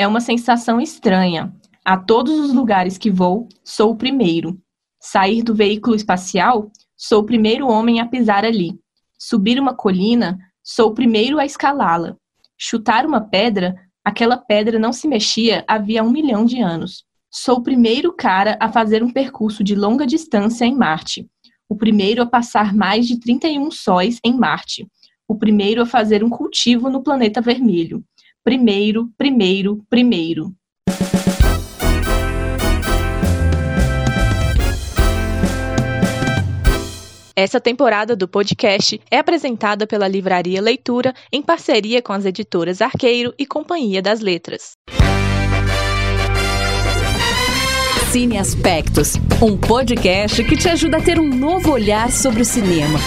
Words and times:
É 0.00 0.08
uma 0.08 0.22
sensação 0.22 0.80
estranha. 0.80 1.52
A 1.84 1.94
todos 1.94 2.40
os 2.40 2.54
lugares 2.54 2.96
que 2.96 3.10
vou, 3.10 3.46
sou 3.62 3.90
o 3.90 3.96
primeiro. 3.96 4.58
Sair 4.98 5.42
do 5.42 5.54
veículo 5.54 5.94
espacial, 5.94 6.72
sou 6.96 7.20
o 7.20 7.26
primeiro 7.26 7.68
homem 7.68 8.00
a 8.00 8.06
pisar 8.06 8.42
ali. 8.42 8.80
Subir 9.18 9.60
uma 9.60 9.74
colina, 9.74 10.38
sou 10.62 10.88
o 10.88 10.94
primeiro 10.94 11.38
a 11.38 11.44
escalá-la. 11.44 12.16
Chutar 12.56 13.04
uma 13.04 13.20
pedra, 13.20 13.76
aquela 14.02 14.38
pedra 14.38 14.78
não 14.78 14.90
se 14.90 15.06
mexia 15.06 15.66
havia 15.68 16.02
um 16.02 16.08
milhão 16.08 16.46
de 16.46 16.62
anos. 16.62 17.04
Sou 17.30 17.58
o 17.58 17.62
primeiro 17.62 18.10
cara 18.10 18.56
a 18.58 18.72
fazer 18.72 19.02
um 19.02 19.12
percurso 19.12 19.62
de 19.62 19.74
longa 19.74 20.06
distância 20.06 20.64
em 20.64 20.74
Marte. 20.74 21.28
O 21.68 21.76
primeiro 21.76 22.22
a 22.22 22.26
passar 22.26 22.74
mais 22.74 23.06
de 23.06 23.20
31 23.20 23.70
sóis 23.70 24.18
em 24.24 24.32
Marte. 24.32 24.88
O 25.28 25.36
primeiro 25.36 25.82
a 25.82 25.84
fazer 25.84 26.24
um 26.24 26.30
cultivo 26.30 26.88
no 26.88 27.02
planeta 27.02 27.42
vermelho. 27.42 28.02
Primeiro, 28.42 29.10
primeiro, 29.18 29.84
primeiro. 29.90 30.54
Essa 37.36 37.60
temporada 37.60 38.16
do 38.16 38.26
podcast 38.26 38.98
é 39.10 39.18
apresentada 39.18 39.86
pela 39.86 40.08
Livraria 40.08 40.60
Leitura 40.60 41.14
em 41.30 41.42
parceria 41.42 42.00
com 42.00 42.14
as 42.14 42.24
editoras 42.24 42.80
Arqueiro 42.80 43.34
e 43.38 43.44
Companhia 43.44 44.00
das 44.00 44.20
Letras. 44.20 44.72
Cine 48.10 48.38
Aspectos, 48.38 49.14
um 49.42 49.56
podcast 49.56 50.42
que 50.44 50.56
te 50.56 50.68
ajuda 50.68 50.96
a 50.96 51.02
ter 51.02 51.20
um 51.20 51.28
novo 51.28 51.70
olhar 51.72 52.10
sobre 52.10 52.42
o 52.42 52.44
cinema. 52.44 52.98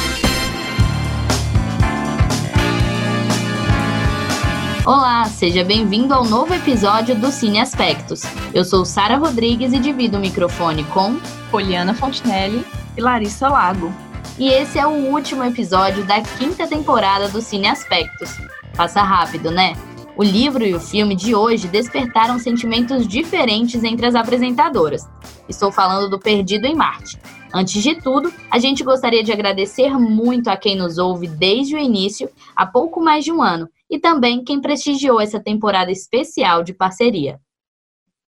Olá, 4.85 5.23
seja 5.29 5.63
bem-vindo 5.63 6.13
ao 6.13 6.25
novo 6.25 6.53
episódio 6.53 7.15
do 7.15 7.31
Cine 7.31 7.57
Aspectos. 7.57 8.23
Eu 8.53 8.65
sou 8.65 8.83
Sara 8.83 9.15
Rodrigues 9.15 9.71
e 9.71 9.79
divido 9.79 10.17
o 10.17 10.19
microfone 10.19 10.83
com 10.83 11.17
Poliana 11.49 11.93
Fontinelli 11.93 12.65
e 12.97 13.01
Larissa 13.01 13.47
Lago. 13.47 13.93
E 14.37 14.49
esse 14.49 14.77
é 14.77 14.85
o 14.85 15.09
último 15.09 15.41
episódio 15.41 16.03
da 16.03 16.21
quinta 16.21 16.67
temporada 16.67 17.29
do 17.29 17.41
Cine 17.41 17.69
Aspectos. 17.69 18.37
Passa 18.75 19.01
rápido, 19.01 19.51
né? 19.51 19.73
O 20.17 20.23
livro 20.23 20.65
e 20.65 20.75
o 20.75 20.81
filme 20.81 21.15
de 21.15 21.33
hoje 21.33 21.69
despertaram 21.69 22.37
sentimentos 22.37 23.07
diferentes 23.07 23.85
entre 23.85 24.05
as 24.05 24.15
apresentadoras. 24.15 25.07
Estou 25.47 25.71
falando 25.71 26.09
do 26.09 26.19
Perdido 26.19 26.67
em 26.67 26.75
Marte. 26.75 27.17
Antes 27.53 27.81
de 27.81 27.95
tudo, 28.01 28.33
a 28.51 28.59
gente 28.59 28.83
gostaria 28.83 29.23
de 29.23 29.31
agradecer 29.31 29.91
muito 29.97 30.49
a 30.49 30.57
quem 30.57 30.75
nos 30.75 30.97
ouve 30.97 31.27
desde 31.27 31.75
o 31.75 31.79
início, 31.79 32.29
há 32.55 32.65
pouco 32.65 32.99
mais 32.99 33.23
de 33.23 33.31
um 33.31 33.41
ano, 33.41 33.69
e 33.93 33.99
também 33.99 34.43
quem 34.43 34.59
prestigiou 34.59 35.21
essa 35.21 35.39
temporada 35.39 35.91
especial 35.91 36.63
de 36.63 36.73
parceria. 36.73 37.39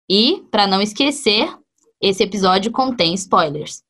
E, 0.10 0.44
para 0.52 0.68
não 0.68 0.82
esquecer, 0.82 1.58
esse 2.02 2.22
episódio 2.22 2.70
contém 2.70 3.14
spoilers. 3.14 3.82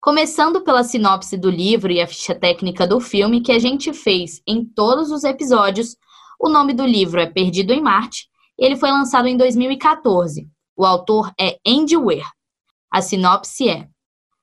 Começando 0.00 0.62
pela 0.62 0.84
sinopse 0.84 1.36
do 1.36 1.50
livro 1.50 1.90
e 1.90 2.00
a 2.00 2.06
ficha 2.06 2.36
técnica 2.36 2.86
do 2.86 3.00
filme 3.00 3.40
que 3.40 3.50
a 3.50 3.58
gente 3.58 3.92
fez 3.92 4.40
em 4.46 4.64
todos 4.64 5.10
os 5.10 5.24
episódios, 5.24 5.96
o 6.38 6.48
nome 6.48 6.72
do 6.72 6.86
livro 6.86 7.18
é 7.18 7.26
Perdido 7.26 7.72
em 7.72 7.82
Marte 7.82 8.28
e 8.56 8.64
ele 8.64 8.76
foi 8.76 8.92
lançado 8.92 9.26
em 9.26 9.36
2014. 9.36 10.48
O 10.76 10.86
autor 10.86 11.32
é 11.36 11.58
Andy 11.66 11.96
Weir. 11.96 12.28
A 12.92 13.02
sinopse 13.02 13.68
é: 13.68 13.88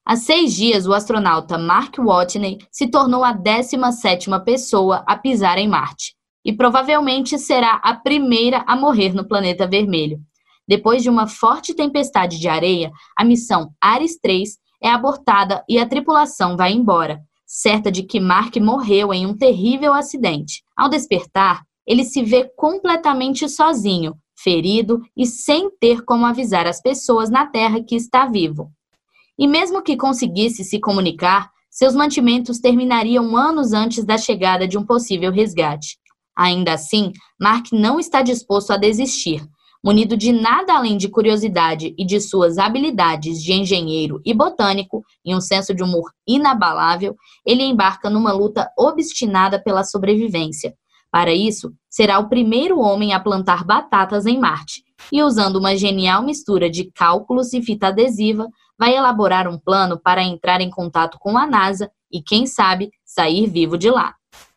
Há 0.05 0.17
seis 0.17 0.53
dias, 0.53 0.85
o 0.85 0.93
astronauta 0.93 1.57
Mark 1.57 1.95
Watney 1.99 2.57
se 2.69 2.87
tornou 2.87 3.23
a 3.23 3.33
17ª 3.33 4.43
pessoa 4.43 5.05
a 5.07 5.15
pisar 5.15 5.57
em 5.57 5.69
Marte 5.69 6.13
e 6.45 6.53
provavelmente 6.53 7.39
será 7.39 7.81
a 7.83 7.95
primeira 7.95 8.63
a 8.67 8.75
morrer 8.75 9.13
no 9.13 9.27
planeta 9.27 9.65
vermelho. 9.65 10.19
Depois 10.67 11.01
de 11.01 11.09
uma 11.09 11.27
forte 11.27 11.73
tempestade 11.73 12.39
de 12.39 12.47
areia, 12.47 12.91
a 13.17 13.25
missão 13.25 13.71
Ares 13.81 14.19
3 14.19 14.57
é 14.81 14.89
abortada 14.89 15.63
e 15.67 15.79
a 15.79 15.87
tripulação 15.87 16.55
vai 16.55 16.71
embora, 16.71 17.19
certa 17.45 17.91
de 17.91 18.03
que 18.03 18.19
Mark 18.19 18.55
morreu 18.57 19.11
em 19.11 19.25
um 19.25 19.35
terrível 19.35 19.93
acidente. 19.93 20.63
Ao 20.77 20.87
despertar, 20.87 21.63
ele 21.85 22.03
se 22.03 22.23
vê 22.23 22.49
completamente 22.55 23.47
sozinho, 23.49 24.15
ferido 24.37 25.01
e 25.15 25.25
sem 25.25 25.69
ter 25.79 26.03
como 26.03 26.25
avisar 26.25 26.67
as 26.67 26.81
pessoas 26.81 27.29
na 27.29 27.47
Terra 27.47 27.83
que 27.83 27.95
está 27.95 28.25
vivo. 28.25 28.71
E 29.37 29.47
mesmo 29.47 29.81
que 29.81 29.97
conseguisse 29.97 30.63
se 30.63 30.79
comunicar, 30.79 31.49
seus 31.69 31.93
mantimentos 31.93 32.59
terminariam 32.59 33.35
anos 33.35 33.73
antes 33.73 34.05
da 34.05 34.17
chegada 34.17 34.67
de 34.67 34.77
um 34.77 34.85
possível 34.85 35.31
resgate. 35.31 35.97
Ainda 36.35 36.73
assim, 36.73 37.13
Mark 37.39 37.67
não 37.71 37.99
está 37.99 38.21
disposto 38.21 38.71
a 38.71 38.77
desistir. 38.77 39.47
Munido 39.83 40.17
de 40.17 40.31
nada 40.31 40.75
além 40.75 40.97
de 40.97 41.07
curiosidade 41.07 41.93
e 41.97 42.05
de 42.05 42.19
suas 42.19 42.57
habilidades 42.57 43.41
de 43.41 43.53
engenheiro 43.53 44.19
e 44.25 44.33
botânico 44.33 45.03
e 45.23 45.35
um 45.35 45.39
senso 45.39 45.75
de 45.75 45.83
humor 45.83 46.11
inabalável, 46.27 47.15
ele 47.45 47.63
embarca 47.63 48.09
numa 48.09 48.31
luta 48.31 48.69
obstinada 48.77 49.61
pela 49.61 49.83
sobrevivência, 49.83 50.75
para 51.15 51.33
isso, 51.33 51.71
será 51.89 52.19
o 52.19 52.27
primeiro 52.27 52.77
homem 52.77 53.13
a 53.13 53.19
plantar 53.21 53.63
batatas 53.63 54.25
em 54.25 54.37
Marte 54.37 54.83
e, 55.09 55.23
usando 55.23 55.55
uma 55.55 55.73
genial 55.77 56.21
mistura 56.21 56.69
de 56.69 56.91
cálculos 56.91 57.53
e 57.53 57.61
fita 57.61 57.87
adesiva, 57.87 58.49
vai 58.77 58.97
elaborar 58.97 59.47
um 59.47 59.57
plano 59.57 59.97
para 59.97 60.21
entrar 60.21 60.59
em 60.59 60.69
contato 60.69 61.17
com 61.17 61.37
a 61.37 61.47
NASA 61.47 61.89
e, 62.11 62.21
quem 62.21 62.45
sabe, 62.45 62.91
sair 63.05 63.47
vivo 63.47 63.77
de 63.77 63.89
lá. 63.89 64.13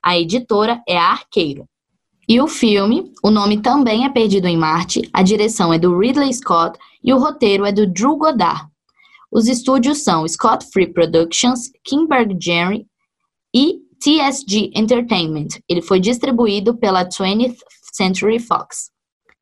A 0.08 0.18
editora 0.18 0.82
é 0.88 0.96
a 0.96 1.10
Arqueiro. 1.10 1.66
E 2.26 2.40
o 2.40 2.48
filme, 2.48 3.12
o 3.22 3.30
nome 3.30 3.60
também 3.60 4.06
é 4.06 4.08
Perdido 4.08 4.46
em 4.46 4.56
Marte, 4.56 5.06
a 5.12 5.22
direção 5.22 5.70
é 5.70 5.78
do 5.78 5.98
Ridley 5.98 6.32
Scott 6.32 6.78
e 7.04 7.12
o 7.12 7.18
roteiro 7.18 7.66
é 7.66 7.72
do 7.72 7.86
Drew 7.86 8.16
Goddard. 8.16 8.66
Os 9.30 9.46
estúdios 9.48 9.98
são 9.98 10.26
Scott 10.26 10.66
Free 10.72 10.90
Productions, 10.94 11.70
Kimberg 11.84 12.38
Jerry 12.42 12.86
e 13.54 13.80
TSG 14.00 14.70
Entertainment. 14.74 15.48
Ele 15.68 15.82
foi 15.82 16.00
distribuído 16.00 16.74
pela 16.74 17.04
20th 17.04 17.58
Century 17.92 18.38
Fox. 18.38 18.90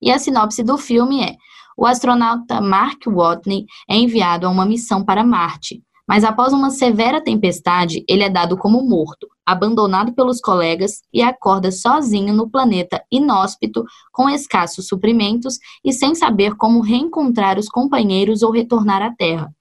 E 0.03 0.11
a 0.11 0.19
sinopse 0.19 0.65
do 0.65 0.77
filme 0.77 1.23
é: 1.23 1.37
o 1.79 1.87
astronauta 1.87 2.61
Mark 2.61 3.07
Watney 3.07 3.67
é 3.89 3.95
enviado 3.95 4.49
a 4.49 4.51
uma 4.51 4.67
missão 4.67 5.05
para 5.05 5.23
Marte, 5.23 5.81
mas 6.07 6.25
após 6.25 6.53
uma 6.53 6.71
severa 6.71 7.21
tempestade, 7.21 8.05
ele 8.09 8.23
é 8.23 8.31
dado 8.31 8.57
como 8.57 8.83
morto, 8.83 9.27
abandonado 9.45 10.13
pelos 10.13 10.41
colegas 10.41 11.03
e 11.13 11.23
acorda 11.23 11.73
sozinho 11.73 12.33
no 12.33 12.49
planeta 12.49 13.03
inóspito, 13.11 13.85
com 14.13 14.29
escassos 14.29 14.87
suprimentos 14.87 15.59
e 15.85 15.93
sem 15.93 16.15
saber 16.15 16.55
como 16.57 16.81
reencontrar 16.81 17.59
os 17.59 17.69
companheiros 17.69 18.43
ou 18.43 18.53
retornar 18.53 19.03
à 19.03 19.13
Terra. 19.15 19.53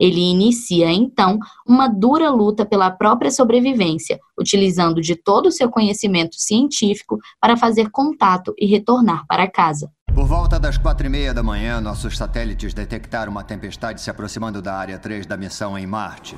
Ele 0.00 0.20
inicia, 0.20 0.90
então, 0.90 1.38
uma 1.68 1.86
dura 1.86 2.30
luta 2.30 2.64
pela 2.64 2.90
própria 2.90 3.30
sobrevivência, 3.30 4.18
utilizando 4.38 5.02
de 5.02 5.14
todo 5.14 5.46
o 5.46 5.52
seu 5.52 5.68
conhecimento 5.68 6.36
científico 6.36 7.18
para 7.38 7.54
fazer 7.54 7.90
contato 7.90 8.54
e 8.58 8.64
retornar 8.66 9.26
para 9.28 9.46
casa. 9.46 9.90
Por 10.14 10.26
volta 10.26 10.58
das 10.58 10.78
quatro 10.78 11.06
e 11.06 11.10
meia 11.10 11.34
da 11.34 11.42
manhã, 11.42 11.80
nossos 11.80 12.16
satélites 12.16 12.72
detectaram 12.72 13.30
uma 13.30 13.44
tempestade 13.44 14.00
se 14.00 14.10
aproximando 14.10 14.62
da 14.62 14.74
área 14.74 14.98
3 14.98 15.26
da 15.26 15.36
missão 15.36 15.78
em 15.78 15.86
Marte. 15.86 16.36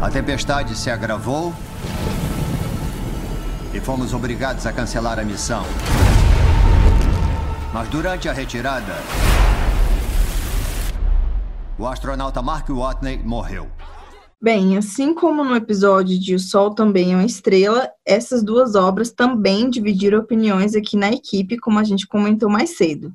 A 0.00 0.10
tempestade 0.10 0.76
se 0.76 0.90
agravou 0.90 1.54
e 3.72 3.80
fomos 3.80 4.12
obrigados 4.12 4.66
a 4.66 4.72
cancelar 4.72 5.20
a 5.20 5.24
missão. 5.24 5.62
Mas 7.72 7.88
durante 7.88 8.28
a 8.28 8.32
retirada, 8.32 8.92
o 11.78 11.86
astronauta 11.86 12.42
Mark 12.42 12.68
Watney 12.68 13.18
morreu. 13.18 13.70
Bem, 14.40 14.76
assim 14.76 15.14
como 15.14 15.44
no 15.44 15.54
episódio 15.54 16.18
de 16.18 16.34
O 16.34 16.38
Sol 16.38 16.74
Também 16.74 17.12
é 17.12 17.16
uma 17.16 17.24
Estrela, 17.24 17.88
essas 18.04 18.42
duas 18.42 18.74
obras 18.74 19.12
também 19.12 19.70
dividiram 19.70 20.18
opiniões 20.18 20.74
aqui 20.74 20.96
na 20.96 21.12
equipe, 21.12 21.58
como 21.58 21.78
a 21.78 21.84
gente 21.84 22.08
comentou 22.08 22.50
mais 22.50 22.76
cedo. 22.76 23.12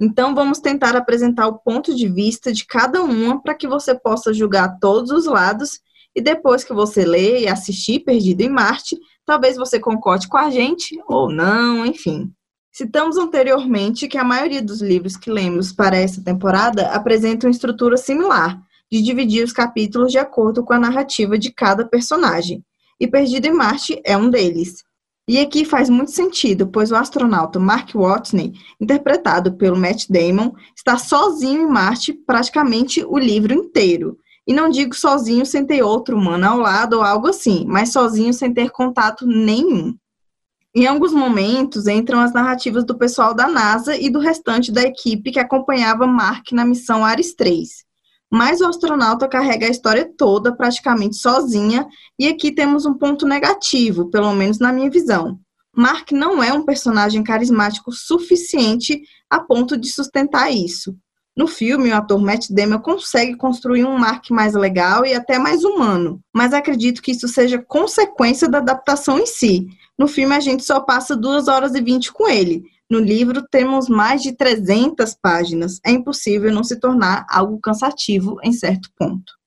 Então, 0.00 0.34
vamos 0.34 0.60
tentar 0.60 0.94
apresentar 0.94 1.48
o 1.48 1.58
ponto 1.58 1.94
de 1.94 2.06
vista 2.06 2.52
de 2.52 2.64
cada 2.64 3.02
uma 3.02 3.42
para 3.42 3.54
que 3.54 3.66
você 3.66 3.92
possa 3.92 4.32
julgar 4.32 4.78
todos 4.78 5.10
os 5.10 5.26
lados 5.26 5.80
e 6.14 6.20
depois 6.20 6.62
que 6.62 6.72
você 6.72 7.04
ler 7.04 7.40
e 7.40 7.48
assistir 7.48 8.00
Perdido 8.00 8.42
em 8.42 8.48
Marte, 8.48 8.96
talvez 9.26 9.56
você 9.56 9.80
concorde 9.80 10.28
com 10.28 10.38
a 10.38 10.50
gente 10.50 10.96
ou 11.08 11.28
não, 11.28 11.84
enfim. 11.84 12.32
Citamos 12.72 13.16
anteriormente 13.16 14.06
que 14.06 14.18
a 14.18 14.24
maioria 14.24 14.62
dos 14.62 14.80
livros 14.80 15.16
que 15.16 15.30
lemos 15.30 15.72
para 15.72 15.96
essa 15.96 16.22
temporada 16.22 16.90
apresentam 16.90 17.50
estrutura 17.50 17.96
similar, 17.96 18.60
de 18.90 19.02
dividir 19.02 19.44
os 19.44 19.52
capítulos 19.52 20.12
de 20.12 20.18
acordo 20.18 20.64
com 20.64 20.72
a 20.72 20.78
narrativa 20.78 21.38
de 21.38 21.52
cada 21.52 21.86
personagem, 21.86 22.64
e 23.00 23.06
Perdido 23.06 23.46
em 23.46 23.52
Marte 23.52 24.00
é 24.04 24.16
um 24.16 24.30
deles. 24.30 24.82
E 25.28 25.38
aqui 25.38 25.62
faz 25.62 25.90
muito 25.90 26.10
sentido, 26.10 26.66
pois 26.68 26.90
o 26.90 26.96
astronauta 26.96 27.60
Mark 27.60 27.94
Watney, 27.94 28.54
interpretado 28.80 29.52
pelo 29.58 29.76
Matt 29.76 30.06
Damon, 30.08 30.54
está 30.74 30.96
sozinho 30.96 31.62
em 31.62 31.70
Marte 31.70 32.14
praticamente 32.14 33.04
o 33.04 33.18
livro 33.18 33.52
inteiro. 33.52 34.16
E 34.46 34.54
não 34.54 34.70
digo 34.70 34.94
sozinho 34.94 35.44
sem 35.44 35.66
ter 35.66 35.82
outro 35.82 36.16
humano 36.16 36.46
ao 36.46 36.58
lado 36.58 36.94
ou 36.94 37.02
algo 37.02 37.28
assim, 37.28 37.66
mas 37.68 37.92
sozinho 37.92 38.32
sem 38.32 38.54
ter 38.54 38.70
contato 38.70 39.26
nenhum. 39.26 39.94
Em 40.74 40.86
alguns 40.86 41.12
momentos 41.12 41.86
entram 41.86 42.20
as 42.20 42.32
narrativas 42.32 42.84
do 42.84 42.96
pessoal 42.96 43.34
da 43.34 43.48
NASA 43.48 43.96
e 43.96 44.10
do 44.10 44.18
restante 44.18 44.70
da 44.70 44.82
equipe 44.82 45.30
que 45.30 45.40
acompanhava 45.40 46.06
Mark 46.06 46.52
na 46.52 46.64
missão 46.64 47.04
Ares 47.04 47.34
3. 47.34 47.86
Mas 48.30 48.60
o 48.60 48.66
astronauta 48.66 49.26
carrega 49.26 49.66
a 49.66 49.70
história 49.70 50.10
toda 50.16 50.54
praticamente 50.54 51.16
sozinha, 51.16 51.86
e 52.18 52.28
aqui 52.28 52.52
temos 52.52 52.84
um 52.84 52.92
ponto 52.92 53.26
negativo, 53.26 54.10
pelo 54.10 54.34
menos 54.34 54.58
na 54.58 54.70
minha 54.70 54.90
visão. 54.90 55.40
Mark 55.74 56.12
não 56.12 56.42
é 56.42 56.52
um 56.52 56.64
personagem 56.64 57.22
carismático 57.22 57.90
suficiente 57.90 59.00
a 59.30 59.40
ponto 59.40 59.76
de 59.76 59.90
sustentar 59.90 60.52
isso. 60.52 60.94
No 61.36 61.46
filme, 61.46 61.90
o 61.90 61.94
ator 61.94 62.20
Matt 62.20 62.48
Damon 62.50 62.80
consegue 62.80 63.36
construir 63.36 63.84
um 63.84 63.96
Mark 63.96 64.28
mais 64.30 64.54
legal 64.54 65.06
e 65.06 65.14
até 65.14 65.38
mais 65.38 65.62
humano, 65.62 66.20
mas 66.34 66.52
acredito 66.52 67.00
que 67.00 67.12
isso 67.12 67.28
seja 67.28 67.62
consequência 67.62 68.48
da 68.48 68.58
adaptação 68.58 69.20
em 69.20 69.26
si. 69.26 69.68
No 69.98 70.06
filme, 70.06 70.34
a 70.34 70.40
gente 70.40 70.64
só 70.64 70.80
passa 70.80 71.16
2 71.16 71.48
horas 71.48 71.74
e 71.74 71.80
20 71.80 72.12
com 72.12 72.28
ele. 72.28 72.62
No 72.88 73.00
livro, 73.00 73.42
temos 73.50 73.88
mais 73.88 74.22
de 74.22 74.32
300 74.32 75.14
páginas. 75.20 75.80
É 75.84 75.90
impossível 75.90 76.52
não 76.52 76.62
se 76.62 76.78
tornar 76.78 77.26
algo 77.28 77.58
cansativo 77.58 78.38
em 78.42 78.52
certo 78.52 78.90
ponto. 78.96 79.37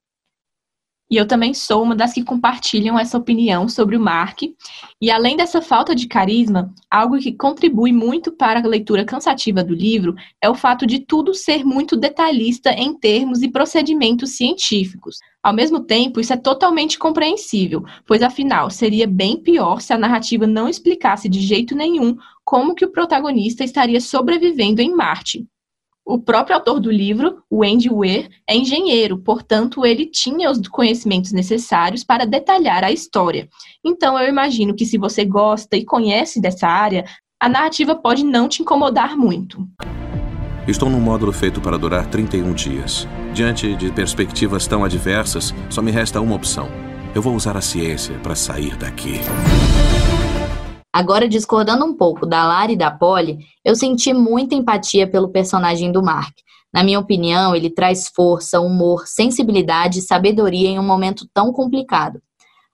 E 1.12 1.18
eu 1.18 1.28
também 1.28 1.54
sou 1.54 1.84
uma 1.84 1.94
das 1.94 2.14
que 2.14 2.24
compartilham 2.24 2.98
essa 2.98 3.18
opinião 3.18 3.68
sobre 3.68 3.98
o 3.98 4.00
Mark. 4.00 4.44
E 5.02 5.12
além 5.12 5.36
dessa 5.36 5.62
falta 5.62 5.94
de 5.94 6.08
carisma, 6.08 6.74
algo 6.90 7.18
que 7.18 7.34
contribui 7.34 7.92
muito 7.92 8.32
para 8.32 8.62
a 8.62 8.68
leitura 8.68 9.04
cansativa 9.04 9.62
do 9.62 9.74
livro 9.74 10.16
é 10.42 10.50
o 10.50 10.56
fato 10.56 10.88
de 10.88 11.00
tudo 11.00 11.34
ser 11.34 11.66
muito 11.66 11.98
detalhista 11.98 12.72
em 12.72 12.98
termos 12.98 13.42
e 13.42 13.52
procedimentos 13.52 14.38
científicos. 14.38 15.18
Ao 15.44 15.54
mesmo 15.54 15.82
tempo, 15.82 16.22
isso 16.22 16.32
é 16.32 16.38
totalmente 16.38 16.98
compreensível, 16.98 17.84
pois 18.08 18.22
afinal 18.22 18.70
seria 18.70 19.06
bem 19.06 19.36
pior 19.36 19.82
se 19.82 19.92
a 19.92 19.98
narrativa 19.98 20.48
não 20.48 20.70
explicasse 20.70 21.28
de 21.28 21.42
jeito 21.42 21.76
nenhum 21.76 22.16
como 22.46 22.74
que 22.74 22.86
o 22.86 22.92
protagonista 22.92 23.66
estaria 23.66 24.00
sobrevivendo 24.00 24.82
em 24.82 24.96
Marte. 24.96 25.46
O 26.06 26.20
próprio 26.20 26.56
autor 26.56 26.80
do 26.80 26.92
livro, 26.92 27.44
o 27.50 27.64
Andy 27.64 27.90
Weir, 27.92 28.30
é 28.50 28.56
engenheiro, 28.56 29.20
portanto, 29.20 29.86
ele 29.86 30.08
tinha 30.08 30.50
os 30.50 30.60
conhecimentos 30.68 31.32
necessários 31.32 32.04
para 32.04 32.26
detalhar 32.26 32.84
a 32.84 32.92
história. 32.92 33.48
Então, 33.86 34.20
eu 34.20 34.28
imagino 34.28 34.76
que 34.76 34.86
se 34.86 34.98
você 34.98 35.24
gosta 35.24 35.78
e 35.78 35.86
conhece 35.86 36.42
dessa 36.42 36.68
área, 36.68 37.06
a 37.40 37.48
narrativa 37.48 37.96
pode 37.96 38.24
não 38.24 38.50
te 38.50 38.62
incomodar 38.62 39.16
muito. 39.16 39.68
Estou 40.68 40.90
num 40.90 41.00
módulo 41.00 41.32
feito 41.32 41.62
para 41.62 41.78
durar 41.78 42.08
31 42.08 42.54
dias. 42.54 43.08
Diante 43.34 43.76
de 43.76 43.92
perspectivas 43.92 44.68
tão 44.68 44.84
adversas, 44.84 45.54
só 45.70 45.82
me 45.82 45.92
resta 45.92 46.20
uma 46.22 46.36
opção. 46.36 46.70
Eu 47.14 47.22
vou 47.22 47.36
usar 47.36 47.58
a 47.58 47.62
ciência 47.62 48.18
para 48.20 48.36
sair 48.36 48.76
daqui. 48.76 49.20
Agora, 50.94 51.28
discordando 51.28 51.86
um 51.86 51.96
pouco 51.96 52.26
da 52.26 52.46
Lara 52.46 52.72
e 52.72 52.76
da 52.76 52.92
Polly, 52.92 53.40
eu 53.64 53.76
senti 53.76 54.14
muita 54.14 54.56
empatia 54.56 55.10
pelo 55.10 55.30
personagem 55.30 55.92
do 55.92 56.04
Mark. 56.04 56.34
Na 56.74 56.84
minha 56.84 57.00
opinião, 57.00 57.56
ele 57.56 57.70
traz 57.70 58.10
força, 58.14 58.60
humor, 58.60 59.08
sensibilidade 59.08 60.00
e 60.00 60.02
sabedoria 60.02 60.70
em 60.70 60.80
um 60.80 60.84
momento 60.84 61.28
tão 61.34 61.54
complicado. 61.54 62.22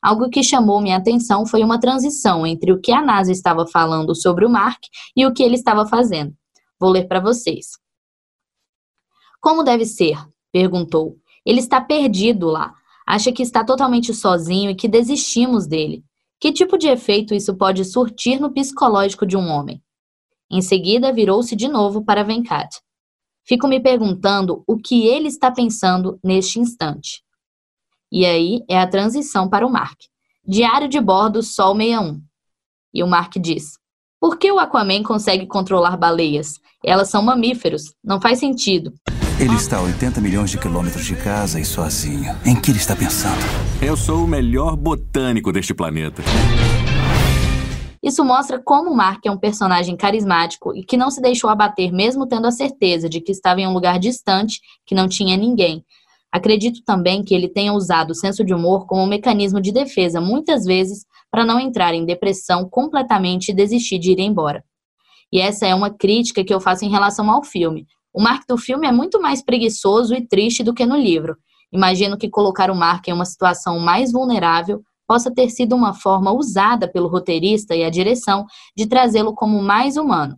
Algo 0.02 0.30
que 0.30 0.44
chamou 0.44 0.82
minha 0.82 0.98
atenção 0.98 1.46
foi 1.46 1.64
uma 1.64 1.80
transição 1.80 2.46
entre 2.46 2.72
o 2.72 2.80
que 2.80 2.92
a 2.92 3.02
NASA 3.02 3.32
estava 3.32 3.68
falando 3.68 4.16
sobre 4.16 4.46
o 4.46 4.50
Mark 4.50 4.80
e 5.16 5.26
o 5.26 5.34
que 5.34 5.44
ele 5.44 5.56
estava 5.56 5.88
fazendo. 5.88 6.34
Vou 6.80 6.92
ler 6.92 7.08
para 7.08 7.20
vocês. 7.20 7.72
Como 9.42 9.64
deve 9.64 9.86
ser? 9.86 10.18
perguntou. 10.52 11.18
Ele 11.46 11.60
está 11.60 11.82
perdido 11.82 12.48
lá. 12.48 12.74
Acha 13.06 13.32
que 13.32 13.42
está 13.42 13.64
totalmente 13.64 14.14
sozinho 14.14 14.70
e 14.70 14.76
que 14.76 14.88
desistimos 14.88 15.66
dele. 15.66 16.04
Que 16.40 16.52
tipo 16.52 16.78
de 16.78 16.88
efeito 16.88 17.34
isso 17.34 17.56
pode 17.56 17.84
surtir 17.84 18.40
no 18.40 18.52
psicológico 18.52 19.26
de 19.26 19.36
um 19.36 19.48
homem? 19.48 19.82
Em 20.50 20.62
seguida, 20.62 21.12
virou-se 21.12 21.56
de 21.56 21.68
novo 21.68 22.04
para 22.04 22.24
Venkat. 22.24 22.70
Fico 23.46 23.68
me 23.68 23.80
perguntando 23.80 24.64
o 24.68 24.78
que 24.78 25.08
ele 25.08 25.28
está 25.28 25.52
pensando 25.52 26.20
neste 26.24 26.60
instante. 26.60 27.24
E 28.12 28.26
aí 28.26 28.64
é 28.70 28.80
a 28.80 28.88
transição 28.88 29.50
para 29.50 29.66
o 29.66 29.72
Mark. 29.72 29.98
Diário 30.46 30.88
de 30.88 31.00
bordo 31.00 31.42
Sol 31.42 31.76
61. 31.76 32.22
E 32.94 33.04
o 33.04 33.08
Mark 33.08 33.34
diz: 33.38 33.78
Por 34.20 34.38
que 34.38 34.52
o 34.52 34.60
Aquaman 34.60 35.04
consegue 35.04 35.46
controlar 35.46 35.98
baleias? 35.98 36.54
Elas 36.84 37.10
são 37.10 37.22
mamíferos. 37.22 37.94
Não 38.04 38.22
faz 38.22 38.40
sentido. 38.40 38.94
Ele 39.40 39.56
está 39.56 39.78
a 39.78 39.82
80 39.82 40.22
milhões 40.22 40.50
de 40.50 40.58
quilômetros 40.58 41.06
de 41.06 41.16
casa 41.16 41.60
e 41.60 41.66
sozinho. 41.66 42.36
Em 42.46 42.56
que 42.56 42.72
ele 42.72 42.80
está 42.80 42.96
pensando? 42.96 43.42
Eu 43.80 43.96
sou 43.96 44.24
o 44.24 44.28
melhor 44.28 44.76
botânico 44.76 45.52
deste 45.52 45.72
planeta. 45.72 46.24
Isso 48.02 48.26
mostra 48.26 48.60
como 48.60 48.96
Mark 48.96 49.24
é 49.24 49.30
um 49.30 49.38
personagem 49.38 49.96
carismático 49.96 50.76
e 50.76 50.84
que 50.84 50.98
não 50.98 51.12
se 51.12 51.22
deixou 51.22 51.48
abater 51.48 51.94
mesmo 51.94 52.26
tendo 52.26 52.48
a 52.48 52.52
certeza 52.52 53.08
de 53.08 53.22
que 53.22 53.32
estava 53.32 53.62
em 53.62 53.68
um 53.68 53.74
lugar 53.74 54.00
distante, 54.00 54.60
que 54.84 54.96
não 54.96 55.08
tinha 55.08 55.38
ninguém. 55.38 55.86
Acredito 56.32 56.82
também 56.84 57.24
que 57.24 57.36
ele 57.36 57.48
tenha 57.48 57.72
usado 57.72 58.12
o 58.12 58.16
senso 58.16 58.44
de 58.44 58.52
humor 58.52 58.88
como 58.88 59.04
um 59.04 59.08
mecanismo 59.08 59.62
de 59.62 59.72
defesa, 59.72 60.20
muitas 60.20 60.66
vezes, 60.66 61.06
para 61.30 61.46
não 61.46 61.60
entrar 61.60 61.94
em 61.94 62.04
depressão 62.04 62.68
completamente 62.68 63.50
e 63.50 63.54
desistir 63.54 64.00
de 64.00 64.12
ir 64.12 64.20
embora. 64.20 64.64
E 65.32 65.40
essa 65.40 65.68
é 65.68 65.76
uma 65.76 65.92
crítica 65.92 66.44
que 66.44 66.54
eu 66.54 66.60
faço 66.60 66.84
em 66.84 66.90
relação 66.90 67.30
ao 67.30 67.44
filme. 67.44 67.86
O 68.12 68.20
Mark 68.20 68.42
do 68.48 68.58
filme 68.58 68.88
é 68.88 68.92
muito 68.92 69.22
mais 69.22 69.44
preguiçoso 69.44 70.16
e 70.16 70.26
triste 70.26 70.64
do 70.64 70.74
que 70.74 70.84
no 70.84 70.98
livro. 70.98 71.38
Imagino 71.72 72.18
que 72.18 72.30
colocar 72.30 72.72
o 72.72 72.76
Mark 72.76 73.08
em 73.08 73.14
uma 73.14 73.26
situação 73.26 73.80
mais 73.80 74.12
vulnerável 74.12 74.82
possa 75.08 75.34
ter 75.34 75.50
sido 75.50 75.76
uma 75.76 75.94
forma 75.94 76.32
usada 76.32 76.88
pelo 76.88 77.08
roteirista 77.08 77.76
e 77.76 77.84
a 77.84 77.90
direção 77.90 78.46
de 78.76 78.86
trazê-lo 78.86 79.34
como 79.34 79.62
mais 79.62 79.96
humano. 79.96 80.38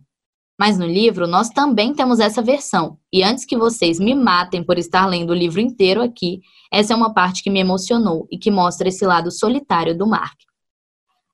Mas 0.58 0.78
no 0.78 0.86
livro 0.86 1.26
nós 1.26 1.48
também 1.48 1.94
temos 1.94 2.20
essa 2.20 2.42
versão, 2.42 2.98
e 3.12 3.22
antes 3.22 3.46
que 3.46 3.56
vocês 3.56 3.98
me 3.98 4.14
matem 4.14 4.62
por 4.62 4.78
estar 4.78 5.06
lendo 5.06 5.30
o 5.30 5.34
livro 5.34 5.60
inteiro 5.60 6.02
aqui, 6.02 6.40
essa 6.70 6.92
é 6.92 6.96
uma 6.96 7.14
parte 7.14 7.42
que 7.42 7.50
me 7.50 7.58
emocionou 7.58 8.28
e 8.30 8.38
que 8.38 8.50
mostra 8.50 8.88
esse 8.88 9.04
lado 9.06 9.30
solitário 9.30 9.96
do 9.96 10.06
Mark. 10.06 10.38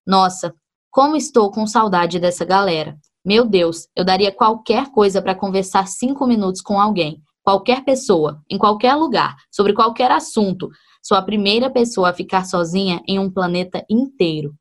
Nossa, 0.06 0.54
como 0.90 1.16
estou 1.16 1.50
com 1.50 1.66
saudade 1.66 2.19
dessa 2.20 2.44
galera. 2.44 2.96
Meu 3.25 3.44
Deus, 3.44 3.88
eu 3.96 4.04
daria 4.04 4.31
qualquer 4.31 4.92
coisa 4.92 5.20
para 5.20 5.34
conversar 5.34 5.88
cinco 5.88 6.26
minutos 6.26 6.62
com 6.62 6.81
alguém, 6.81 7.20
qualquer 7.46 7.84
pessoa, 7.84 8.43
em 8.50 8.58
qualquer 8.58 8.96
lugar, 8.96 9.37
sobre 9.52 9.72
qualquer 9.72 10.10
assunto. 10.10 10.69
Sou 11.00 11.16
a 11.16 11.22
primeira 11.22 11.70
pessoa 11.70 12.10
a 12.10 12.12
ficar 12.12 12.44
sozinha 12.44 13.00
em 13.06 13.20
um 13.20 13.31
planeta 13.31 13.84
inteiro. 13.88 14.52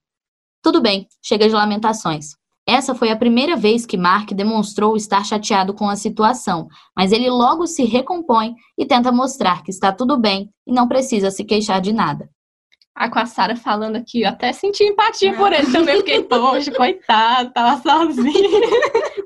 Tudo 0.62 0.80
bem, 0.80 1.08
chega 1.20 1.50
de 1.50 1.56
lamentações. 1.56 2.36
Essa 2.68 2.94
foi 2.94 3.10
a 3.10 3.18
primeira 3.18 3.56
vez 3.56 3.88
que 3.88 3.98
Mark 3.98 4.32
demonstrou 4.34 4.96
estar 4.96 5.26
chateado 5.26 5.74
com 5.74 5.90
a 5.90 5.96
situação, 5.96 6.68
mas 6.95 7.12
ele 7.12 7.30
logo 7.30 7.66
se 7.66 7.83
recompõe 7.86 8.54
e 8.78 8.86
tenta 8.86 9.12
mostrar 9.12 9.64
que 9.64 9.71
está 9.71 9.92
tudo 9.92 10.16
bem 10.16 10.52
e 10.68 10.71
não 10.71 10.88
precisa 10.88 11.31
se 11.31 11.44
queixar 11.44 11.81
de 11.81 11.92
nada. 11.92 12.30
Ah, 12.97 13.09
com 13.09 13.19
a 13.19 13.25
Sara 13.25 13.57
falando 13.57 13.97
aqui, 13.97 14.21
eu 14.21 14.30
até 14.30 14.54
senti 14.54 14.85
empatia 14.85 15.33
por 15.33 15.52
ele 15.52 15.69
também, 15.69 15.97
fiquei, 15.97 16.23
poxa, 16.23 16.71
coitado, 16.71 17.52
tava 17.52 17.81
sozinho. 17.81 18.61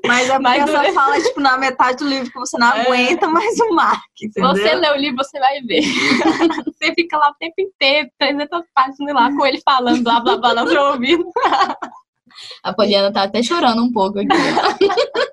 Mas 0.04 0.28
é 0.28 0.40
porque 0.40 0.58
essa 0.58 0.92
fala, 0.92 1.22
tipo, 1.22 1.40
na 1.40 1.56
metade 1.56 1.98
do 1.98 2.08
livro 2.08 2.32
que 2.32 2.38
você 2.40 2.58
não 2.58 2.66
é. 2.72 2.80
aguenta 2.80 3.28
mais 3.28 3.60
o 3.60 3.72
Mark, 3.72 4.02
entendeu? 4.20 4.50
Você 4.50 4.74
lê 4.74 4.90
o 4.90 4.96
livro, 4.96 5.18
você 5.18 5.38
vai 5.38 5.60
ver. 5.60 5.82
você 6.66 6.92
fica 6.94 7.16
lá 7.16 7.30
o 7.30 7.34
tempo 7.34 7.54
inteiro, 7.58 8.08
300 8.18 8.62
páginas 8.74 9.14
lá, 9.14 9.30
com 9.36 9.46
ele 9.46 9.60
falando 9.64 10.02
blá, 10.02 10.18
blá, 10.18 10.36
blá, 10.36 10.54
no 10.54 10.68
seu 10.68 10.82
ouvido. 10.82 11.24
A 12.64 12.72
Poliana 12.72 13.12
tá 13.12 13.22
até 13.22 13.40
chorando 13.40 13.84
um 13.84 13.92
pouco 13.92 14.18
aqui. 14.18 14.28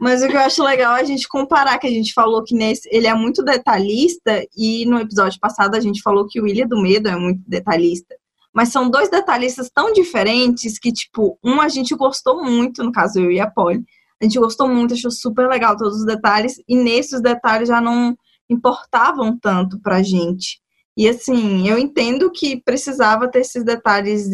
Mas 0.00 0.22
o 0.22 0.28
que 0.28 0.36
eu 0.36 0.40
acho 0.40 0.62
legal 0.62 0.96
é 0.96 1.00
a 1.00 1.04
gente 1.04 1.26
comparar, 1.26 1.78
que 1.78 1.86
a 1.86 1.90
gente 1.90 2.12
falou 2.12 2.44
que 2.44 2.54
nesse, 2.54 2.88
ele 2.92 3.06
é 3.06 3.14
muito 3.14 3.42
detalhista, 3.42 4.46
e 4.56 4.86
no 4.86 4.98
episódio 5.00 5.40
passado 5.40 5.74
a 5.74 5.80
gente 5.80 6.00
falou 6.02 6.26
que 6.26 6.40
o 6.40 6.46
Ilha 6.46 6.66
do 6.66 6.80
Medo 6.80 7.08
é 7.08 7.16
muito 7.16 7.40
detalhista. 7.46 8.14
Mas 8.54 8.70
são 8.70 8.88
dois 8.88 9.10
detalhistas 9.10 9.70
tão 9.72 9.92
diferentes 9.92 10.78
que, 10.78 10.92
tipo, 10.92 11.38
um 11.44 11.60
a 11.60 11.68
gente 11.68 11.94
gostou 11.94 12.42
muito, 12.42 12.82
no 12.84 12.92
caso 12.92 13.18
eu 13.18 13.30
e 13.30 13.40
a 13.40 13.50
Polly. 13.50 13.84
A 14.20 14.24
gente 14.24 14.38
gostou 14.38 14.68
muito, 14.68 14.94
achou 14.94 15.10
super 15.10 15.48
legal 15.48 15.76
todos 15.76 15.98
os 15.98 16.06
detalhes, 16.06 16.54
e 16.68 16.76
nesses 16.76 17.20
detalhes 17.20 17.68
já 17.68 17.80
não 17.80 18.16
importavam 18.48 19.36
tanto 19.38 19.80
pra 19.80 20.02
gente. 20.02 20.60
E 20.96 21.08
assim, 21.08 21.68
eu 21.68 21.78
entendo 21.78 22.30
que 22.30 22.60
precisava 22.60 23.28
ter 23.28 23.40
esses 23.40 23.64
detalhes 23.64 24.24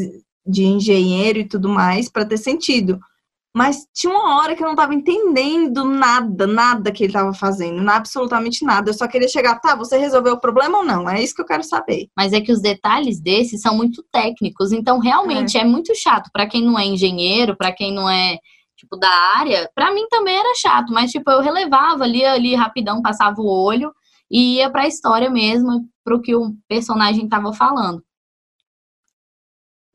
de 0.47 0.65
engenheiro 0.65 1.39
e 1.39 1.49
tudo 1.49 1.69
mais 1.69 2.09
para 2.09 2.25
ter 2.25 2.37
sentido 2.37 2.99
mas 3.55 3.87
tinha 3.95 4.13
uma 4.13 4.37
hora 4.37 4.57
que 4.57 4.63
eu 4.63 4.67
não 4.67 4.75
estava 4.75 4.93
entendendo 4.93 5.85
nada, 5.85 6.45
nada 6.45 6.91
que 6.91 7.05
ele 7.05 7.11
estava 7.11 7.33
fazendo, 7.33 7.89
absolutamente 7.89 8.65
nada. 8.65 8.91
Eu 8.91 8.95
só 8.95 9.07
queria 9.07 9.29
chegar, 9.29 9.61
tá, 9.61 9.77
você 9.77 9.97
resolveu 9.97 10.35
o 10.35 10.41
problema 10.41 10.79
ou 10.79 10.85
não? 10.85 11.09
É 11.09 11.23
isso 11.23 11.35
que 11.35 11.41
eu 11.41 11.47
quero 11.47 11.63
saber. 11.63 12.09
Mas 12.17 12.33
é 12.33 12.41
que 12.41 12.51
os 12.51 12.61
detalhes 12.61 13.21
desses 13.21 13.61
são 13.61 13.77
muito 13.77 14.03
técnicos, 14.11 14.73
então 14.73 14.99
realmente 14.99 15.57
é, 15.57 15.61
é 15.61 15.65
muito 15.65 15.95
chato 15.95 16.31
para 16.33 16.49
quem 16.49 16.65
não 16.65 16.77
é 16.77 16.85
engenheiro, 16.85 17.57
para 17.57 17.71
quem 17.71 17.95
não 17.95 18.11
é 18.11 18.39
tipo 18.77 18.97
da 18.97 19.09
área. 19.09 19.71
Para 19.73 19.93
mim 19.93 20.07
também 20.09 20.37
era 20.37 20.53
chato, 20.57 20.93
mas 20.93 21.13
tipo 21.13 21.31
eu 21.31 21.41
relevava 21.41 22.03
ali 22.03 22.25
ali 22.25 22.57
rapidão, 22.57 23.01
passava 23.01 23.41
o 23.41 23.47
olho 23.47 23.93
e 24.29 24.57
ia 24.57 24.69
para 24.69 24.83
a 24.83 24.89
história 24.89 25.31
mesmo, 25.31 25.89
para 26.05 26.17
o 26.17 26.21
que 26.21 26.35
o 26.35 26.55
personagem 26.69 27.25
estava 27.25 27.53
falando. 27.53 28.03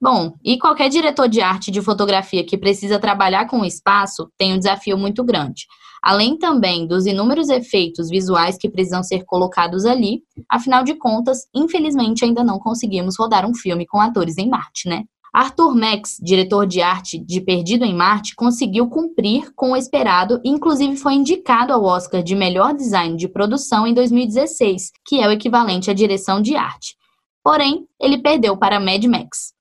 Bom, 0.02 0.34
e 0.44 0.58
qualquer 0.58 0.88
diretor 0.88 1.28
de 1.28 1.42
arte 1.42 1.70
de 1.70 1.82
fotografia 1.82 2.46
que 2.46 2.58
precisa 2.58 2.98
trabalhar 2.98 3.48
com 3.48 3.60
o 3.60 3.66
espaço 3.66 4.32
tem 4.38 4.54
um 4.54 4.58
desafio 4.58 4.98
muito 4.98 5.26
grande. 5.26 5.66
Além 6.02 6.38
também 6.38 6.88
dos 6.88 7.06
inúmeros 7.06 7.50
efeitos 7.50 8.10
visuais 8.10 8.58
que 8.58 8.70
precisam 8.70 9.04
ser 9.04 9.26
colocados 9.26 9.86
ali, 9.86 10.22
afinal 10.48 10.86
de 10.86 10.96
contas, 10.96 11.40
infelizmente 11.54 12.24
ainda 12.24 12.46
não 12.46 12.60
conseguimos 12.60 13.18
rodar 13.20 13.46
um 13.46 13.54
filme 13.54 13.86
com 13.86 14.00
atores 14.00 14.38
em 14.38 14.48
Marte, 14.48 14.88
né? 14.88 15.04
Arthur 15.34 15.76
Max, 15.76 16.18
diretor 16.22 16.66
de 16.66 16.82
arte 16.82 17.20
de 17.20 17.42
Perdido 17.42 17.84
em 17.84 17.94
Marte, 17.94 18.36
conseguiu 18.36 18.88
cumprir 18.88 19.52
com 19.54 19.72
o 19.72 19.76
esperado 19.76 20.40
e 20.44 20.50
inclusive 20.50 20.96
foi 20.96 21.14
indicado 21.14 21.74
ao 21.74 21.84
Oscar 21.84 22.24
de 22.24 22.36
melhor 22.36 22.74
design 22.74 23.16
de 23.16 23.28
produção 23.28 23.86
em 23.86 23.94
2016, 23.94 24.92
que 25.06 25.20
é 25.20 25.28
o 25.28 25.32
equivalente 25.32 25.92
à 25.92 25.94
direção 25.94 26.42
de 26.42 26.56
arte. 26.56 26.96
Porém, 27.44 27.86
ele 28.00 28.18
perdeu 28.18 28.58
para 28.58 28.80
Mad 28.80 29.04
Max. 29.06 29.59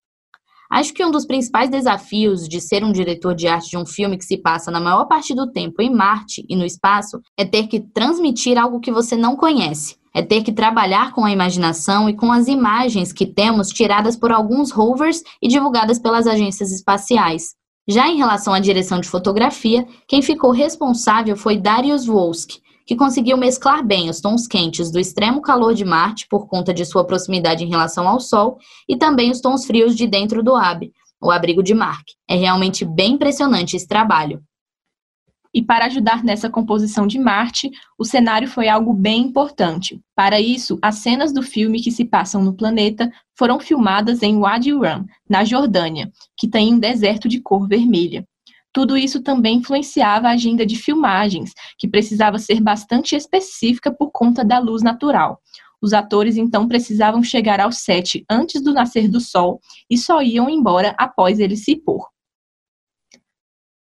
Acho 0.71 0.93
que 0.93 1.05
um 1.05 1.11
dos 1.11 1.25
principais 1.25 1.71
desafios 1.71 2.47
de 2.47 2.61
ser 2.61 2.85
um 2.85 2.93
diretor 2.93 3.35
de 3.35 3.49
arte 3.49 3.71
de 3.71 3.79
um 3.79 3.87
filme 3.87 4.19
que 4.19 4.25
se 4.25 4.37
passa 4.37 4.71
na 4.71 4.79
maior 4.79 5.07
parte 5.07 5.35
do 5.35 5.51
tempo 5.51 5.81
em 5.81 5.91
Marte 5.91 6.45
e 6.47 6.55
no 6.55 6.65
espaço 6.65 7.21
é 7.39 7.45
ter 7.45 7.69
que 7.69 7.81
transmitir 7.81 8.59
algo 8.59 8.81
que 8.81 8.93
você 8.93 9.17
não 9.17 9.35
conhece. 9.35 9.97
É 10.15 10.21
ter 10.23 10.43
que 10.43 10.53
trabalhar 10.53 11.13
com 11.13 11.25
a 11.25 11.31
imaginação 11.31 12.09
e 12.09 12.15
com 12.15 12.31
as 12.31 12.49
imagens 12.49 13.13
que 13.13 13.25
temos 13.25 13.69
tiradas 13.69 14.17
por 14.17 14.31
alguns 14.31 14.71
rovers 14.71 15.23
e 15.41 15.49
divulgadas 15.49 15.99
pelas 15.99 16.27
agências 16.27 16.71
espaciais. 16.71 17.55
Já 17.89 18.07
em 18.07 18.19
relação 18.19 18.53
à 18.53 18.59
direção 18.59 19.01
de 19.01 19.09
fotografia, 19.09 19.87
quem 20.07 20.21
ficou 20.21 20.51
responsável 20.51 21.35
foi 21.35 21.57
Darius 21.57 22.07
Wolski, 22.07 22.61
que 22.88 22.97
conseguiu 22.97 23.37
mesclar 23.37 23.85
bem 23.85 24.09
os 24.09 24.18
tons 24.18 24.47
quentes 24.47 24.90
do 24.90 24.99
extremo 24.99 25.42
calor 25.42 25.75
de 25.75 25.85
Marte 25.85 26.26
por 26.26 26.49
conta 26.49 26.73
de 26.73 26.87
sua 26.87 27.04
proximidade 27.04 27.62
em 27.62 27.68
relação 27.68 28.09
ao 28.09 28.18
Sol 28.18 28.57
e 28.88 28.97
também 28.97 29.30
os 29.30 29.42
tons 29.42 29.66
frios 29.66 29.95
de 29.95 30.07
dentro 30.07 30.42
do 30.42 30.57
Ab, 30.57 30.90
o 31.21 31.30
abrigo 31.30 31.62
de 31.62 31.75
Mark. 31.75 32.07
É 32.26 32.35
realmente 32.35 32.87
bem 32.87 33.12
impressionante 33.12 33.76
esse 33.76 33.87
trabalho. 33.87 34.42
E 35.52 35.62
para 35.62 35.85
ajudar 35.85 36.25
nessa 36.25 36.49
composição 36.49 37.07
de 37.07 37.18
Marte, 37.18 37.71
o 37.99 38.07
cenário 38.07 38.49
foi 38.49 38.71
algo 38.71 38.95
bem 38.95 39.21
importante. 39.21 40.00
Para 40.16 40.40
isso, 40.40 40.78
as 40.80 40.95
cenas 40.95 41.30
do 41.30 41.42
filme 41.42 41.83
que 41.83 41.90
se 41.90 42.07
passam 42.07 42.42
no 42.42 42.54
planeta 42.54 43.12
foram 43.37 43.61
filmadas 43.61 44.23
em 44.23 44.38
Wadi 44.38 44.73
Rum, 44.73 45.04
na 45.28 45.45
Jordânia, 45.45 46.11
que 46.38 46.49
tem 46.49 46.73
um 46.73 46.78
deserto 46.78 47.28
de 47.28 47.38
cor 47.38 47.68
vermelha. 47.68 48.26
Tudo 48.73 48.97
isso 48.97 49.23
também 49.23 49.59
influenciava 49.59 50.29
a 50.29 50.33
agenda 50.33 50.65
de 50.65 50.77
filmagens, 50.77 51.53
que 51.79 51.89
precisava 51.89 52.39
ser 52.39 52.61
bastante 52.61 53.17
específica 53.17 53.91
por 53.91 54.11
conta 54.11 54.45
da 54.45 54.59
luz 54.59 54.83
natural. 54.83 55.41
Os 55.81 55.93
atores 55.93 56.37
então 56.37 56.67
precisavam 56.67 57.23
chegar 57.23 57.61
ao 57.61 57.73
set 57.73 58.25
antes 58.29 58.61
do 58.61 58.75
nascer 58.75 59.09
do 59.09 59.21
sol 59.21 59.61
e 59.89 59.97
só 59.97 60.21
iam 60.21 60.51
embora 60.51 60.95
após 60.99 61.39
ele 61.39 61.57
se 61.57 61.77
pôr. 61.77 62.07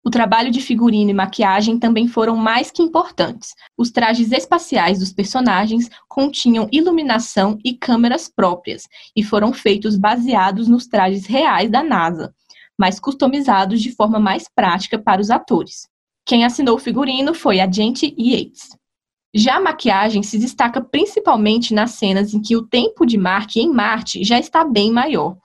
O 0.03 0.09
trabalho 0.11 0.51
de 0.51 0.61
figurino 0.61 1.09
e 1.09 1.13
maquiagem 1.15 1.79
também 1.79 2.07
foram 2.07 2.35
mais 2.35 2.69
que 2.69 2.83
importantes. 2.83 3.55
Os 3.75 3.89
trajes 3.89 4.31
espaciais 4.31 4.99
dos 4.99 5.11
personagens 5.11 5.89
continham 6.07 6.69
iluminação 6.71 7.57
e 7.65 7.73
câmeras 7.73 8.29
próprias 8.29 8.83
e 9.15 9.23
foram 9.23 9.51
feitos 9.51 9.97
baseados 9.97 10.67
nos 10.67 10.85
trajes 10.85 11.25
reais 11.25 11.71
da 11.71 11.81
NASA 11.81 12.31
mas 12.77 12.99
customizados 12.99 13.81
de 13.81 13.95
forma 13.95 14.19
mais 14.19 14.47
prática 14.53 14.97
para 14.97 15.21
os 15.21 15.29
atores. 15.29 15.87
Quem 16.25 16.43
assinou 16.43 16.75
o 16.75 16.79
figurino 16.79 17.33
foi 17.33 17.59
a 17.59 17.71
Gente 17.71 18.15
Yates. 18.17 18.69
Já 19.33 19.57
a 19.57 19.61
maquiagem 19.61 20.23
se 20.23 20.37
destaca 20.37 20.81
principalmente 20.81 21.73
nas 21.73 21.91
cenas 21.91 22.33
em 22.33 22.41
que 22.41 22.55
o 22.55 22.65
tempo 22.65 23.05
de 23.05 23.17
Mark 23.17 23.55
em 23.57 23.71
Marte 23.71 24.23
já 24.23 24.39
está 24.39 24.63
bem 24.63 24.91
maior. 24.91 25.37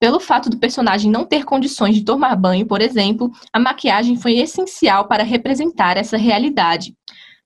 Pelo 0.00 0.18
fato 0.18 0.48
do 0.48 0.58
personagem 0.58 1.10
não 1.10 1.24
ter 1.24 1.44
condições 1.44 1.94
de 1.94 2.04
tomar 2.04 2.36
banho, 2.36 2.64
por 2.66 2.80
exemplo, 2.80 3.30
a 3.52 3.58
maquiagem 3.58 4.16
foi 4.16 4.38
essencial 4.38 5.08
para 5.08 5.24
representar 5.24 5.96
essa 5.96 6.16
realidade. 6.16 6.94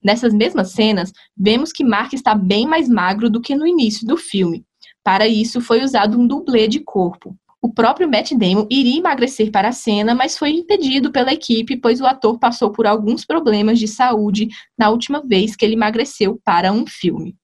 Nessas 0.02 0.34
mesmas 0.34 0.72
cenas, 0.72 1.12
vemos 1.36 1.72
que 1.72 1.84
Mark 1.84 2.12
está 2.12 2.34
bem 2.34 2.66
mais 2.66 2.88
magro 2.88 3.30
do 3.30 3.40
que 3.40 3.54
no 3.54 3.66
início 3.66 4.06
do 4.06 4.16
filme. 4.16 4.64
Para 5.02 5.26
isso, 5.26 5.60
foi 5.60 5.82
usado 5.82 6.18
um 6.18 6.26
dublê 6.26 6.68
de 6.68 6.80
corpo. 6.80 7.36
O 7.64 7.72
próprio 7.72 8.10
Matt 8.10 8.32
Damon 8.32 8.66
iria 8.68 8.98
emagrecer 8.98 9.52
para 9.52 9.68
a 9.68 9.72
cena, 9.72 10.16
mas 10.16 10.36
foi 10.36 10.50
impedido 10.50 11.12
pela 11.12 11.32
equipe, 11.32 11.76
pois 11.76 12.00
o 12.00 12.06
ator 12.06 12.36
passou 12.36 12.72
por 12.72 12.88
alguns 12.88 13.24
problemas 13.24 13.78
de 13.78 13.86
saúde 13.86 14.48
na 14.76 14.90
última 14.90 15.22
vez 15.24 15.54
que 15.54 15.64
ele 15.64 15.74
emagreceu 15.74 16.40
para 16.44 16.72
um 16.72 16.84
filme. 16.84 17.36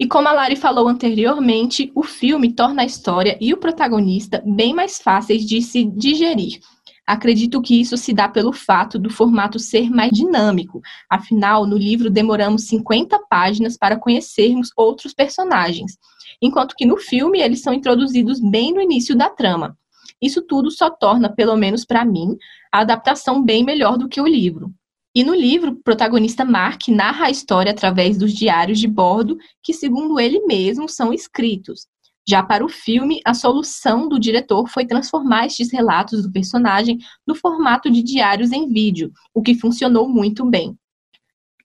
E 0.00 0.06
como 0.08 0.26
a 0.26 0.32
Lari 0.32 0.56
falou 0.56 0.88
anteriormente, 0.88 1.92
o 1.94 2.02
filme 2.02 2.52
torna 2.52 2.82
a 2.82 2.84
história 2.84 3.38
e 3.40 3.54
o 3.54 3.56
protagonista 3.56 4.42
bem 4.44 4.74
mais 4.74 4.98
fáceis 4.98 5.46
de 5.46 5.62
se 5.62 5.84
digerir. 5.84 6.58
Acredito 7.06 7.60
que 7.60 7.80
isso 7.80 7.96
se 7.96 8.12
dá 8.12 8.28
pelo 8.28 8.52
fato 8.52 8.98
do 8.98 9.10
formato 9.10 9.58
ser 9.58 9.90
mais 9.90 10.10
dinâmico. 10.12 10.80
Afinal, 11.10 11.66
no 11.66 11.76
livro 11.76 12.08
demoramos 12.08 12.66
50 12.68 13.18
páginas 13.28 13.76
para 13.76 13.98
conhecermos 13.98 14.70
outros 14.76 15.12
personagens 15.12 15.98
enquanto 16.42 16.74
que 16.74 16.84
no 16.84 16.96
filme 16.96 17.40
eles 17.40 17.62
são 17.62 17.72
introduzidos 17.72 18.40
bem 18.40 18.74
no 18.74 18.80
início 18.80 19.16
da 19.16 19.30
trama. 19.30 19.78
Isso 20.20 20.42
tudo 20.42 20.70
só 20.70 20.90
torna, 20.90 21.32
pelo 21.32 21.56
menos 21.56 21.84
para 21.84 22.04
mim, 22.04 22.36
a 22.70 22.80
adaptação 22.80 23.42
bem 23.42 23.64
melhor 23.64 23.96
do 23.96 24.08
que 24.08 24.20
o 24.20 24.26
livro. 24.26 24.72
E 25.14 25.22
no 25.22 25.34
livro, 25.34 25.72
o 25.72 25.82
protagonista 25.82 26.44
Mark 26.44 26.88
narra 26.88 27.26
a 27.26 27.30
história 27.30 27.70
através 27.70 28.18
dos 28.18 28.32
diários 28.32 28.78
de 28.78 28.88
bordo, 28.88 29.36
que, 29.62 29.74
segundo 29.74 30.18
ele 30.18 30.40
mesmo, 30.46 30.88
são 30.88 31.12
escritos. 31.12 31.86
Já 32.28 32.42
para 32.42 32.64
o 32.64 32.68
filme, 32.68 33.20
a 33.24 33.34
solução 33.34 34.08
do 34.08 34.18
diretor 34.18 34.68
foi 34.68 34.86
transformar 34.86 35.46
estes 35.46 35.72
relatos 35.72 36.22
do 36.22 36.30
personagem 36.30 36.98
no 37.26 37.34
formato 37.34 37.90
de 37.90 38.02
diários 38.02 38.52
em 38.52 38.68
vídeo, 38.68 39.12
o 39.34 39.42
que 39.42 39.54
funcionou 39.54 40.08
muito 40.08 40.44
bem. 40.48 40.76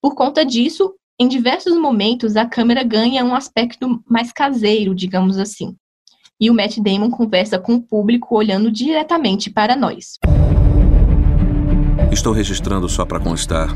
Por 0.01 0.15
conta 0.15 0.43
disso, 0.43 0.95
em 1.19 1.27
diversos 1.27 1.77
momentos, 1.77 2.35
a 2.35 2.45
câmera 2.45 2.83
ganha 2.83 3.23
um 3.23 3.35
aspecto 3.35 4.03
mais 4.09 4.31
caseiro, 4.31 4.95
digamos 4.95 5.37
assim. 5.37 5.75
E 6.39 6.49
o 6.49 6.53
Matt 6.53 6.77
Damon 6.77 7.09
conversa 7.09 7.59
com 7.59 7.75
o 7.75 7.81
público 7.81 8.35
olhando 8.35 8.71
diretamente 8.71 9.49
para 9.49 9.75
nós. 9.75 10.17
Estou 12.11 12.33
registrando 12.33 12.87
só 12.87 13.05
para 13.05 13.19
constar. 13.19 13.69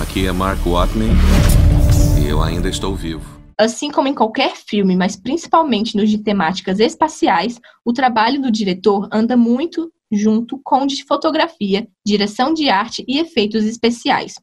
Aqui 0.00 0.26
é 0.26 0.32
Mark 0.32 0.64
Watney 0.64 1.10
e 2.20 2.28
eu 2.28 2.42
ainda 2.42 2.68
estou 2.68 2.94
vivo. 2.94 3.37
Assim 3.58 3.90
como 3.90 4.06
em 4.06 4.14
qualquer 4.14 4.56
filme, 4.56 4.96
mas 4.96 5.16
principalmente 5.16 5.96
nos 5.96 6.08
de 6.08 6.18
temáticas 6.18 6.78
espaciais, 6.78 7.60
o 7.84 7.92
trabalho 7.92 8.40
do 8.40 8.52
diretor 8.52 9.08
anda 9.12 9.36
muito 9.36 9.92
junto 10.10 10.60
com 10.64 10.86
de 10.86 11.04
fotografia, 11.04 11.86
direção 12.06 12.54
de 12.54 12.70
arte 12.70 13.04
e 13.06 13.18
efeitos 13.18 13.64
especiais 13.64 14.34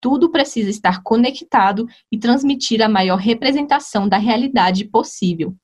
tudo 0.00 0.30
precisa 0.30 0.70
estar 0.70 1.02
conectado 1.02 1.86
e 2.10 2.18
transmitir 2.18 2.82
a 2.82 2.88
maior 2.88 3.16
representação 3.16 4.08
da 4.08 4.16
realidade 4.16 4.84
possível. 4.84 5.54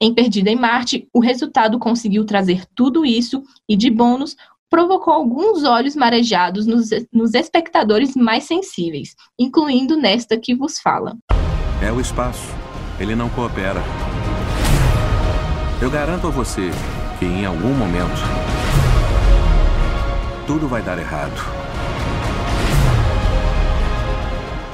Em 0.00 0.12
Perdida 0.12 0.50
em 0.50 0.56
Marte, 0.56 1.08
o 1.14 1.20
resultado 1.20 1.78
conseguiu 1.78 2.24
trazer 2.24 2.66
tudo 2.74 3.06
isso 3.06 3.42
e, 3.68 3.76
de 3.76 3.90
bônus, 3.90 4.36
provocou 4.68 5.14
alguns 5.14 5.62
olhos 5.62 5.94
marejados 5.94 6.66
nos, 6.66 6.90
nos 7.12 7.34
espectadores 7.34 8.16
mais 8.16 8.44
sensíveis, 8.44 9.14
incluindo 9.38 9.96
nesta 9.96 10.36
que 10.36 10.54
vos 10.54 10.80
fala. 10.80 11.16
É 11.84 11.92
o 11.92 12.00
espaço. 12.00 12.48
Ele 12.98 13.14
não 13.14 13.28
coopera. 13.28 13.82
Eu 15.82 15.90
garanto 15.90 16.28
a 16.28 16.30
você 16.30 16.70
que 17.18 17.26
em 17.26 17.44
algum 17.44 17.74
momento 17.74 18.22
tudo 20.46 20.66
vai 20.66 20.80
dar 20.80 20.98
errado. 20.98 21.34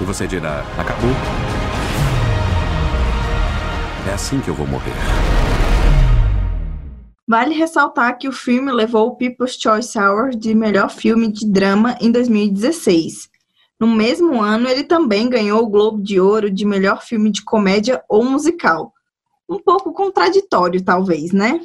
E 0.00 0.04
você 0.04 0.28
dirá: 0.28 0.64
acabou? 0.78 1.10
É 4.08 4.12
assim 4.12 4.38
que 4.40 4.48
eu 4.48 4.54
vou 4.54 4.68
morrer. 4.68 4.94
Vale 7.26 7.54
ressaltar 7.54 8.18
que 8.18 8.28
o 8.28 8.32
filme 8.32 8.70
levou 8.70 9.08
o 9.08 9.16
People's 9.16 9.58
Choice 9.60 9.98
Award 9.98 10.36
de 10.36 10.54
melhor 10.54 10.90
filme 10.90 11.26
de 11.32 11.50
drama 11.50 11.96
em 12.00 12.12
2016. 12.12 13.28
No 13.80 13.86
mesmo 13.86 14.42
ano, 14.42 14.68
ele 14.68 14.84
também 14.84 15.30
ganhou 15.30 15.62
o 15.62 15.68
Globo 15.70 16.02
de 16.02 16.20
Ouro 16.20 16.50
de 16.50 16.66
melhor 16.66 17.02
filme 17.02 17.30
de 17.30 17.42
comédia 17.42 18.04
ou 18.06 18.22
musical. 18.22 18.92
Um 19.48 19.58
pouco 19.58 19.92
contraditório, 19.94 20.84
talvez, 20.84 21.32
né? 21.32 21.58